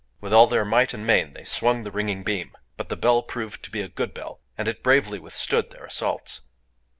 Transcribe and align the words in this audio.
With 0.19 0.33
all 0.33 0.47
their 0.47 0.65
might 0.65 0.95
and 0.95 1.05
main 1.05 1.33
they 1.33 1.43
swung 1.43 1.83
the 1.83 1.91
ringing 1.91 2.23
beam; 2.23 2.55
but 2.75 2.89
the 2.89 2.95
bell 2.95 3.21
proved 3.21 3.61
to 3.61 3.69
be 3.69 3.83
a 3.83 3.87
good 3.87 4.15
bell, 4.15 4.41
and 4.57 4.67
it 4.67 4.81
bravely 4.81 5.19
withstood 5.19 5.69
their 5.69 5.85
assaults. 5.85 6.41